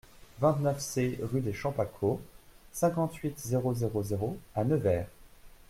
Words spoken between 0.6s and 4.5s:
C rue des Champs Pacaud, cinquante-huit, zéro zéro zéro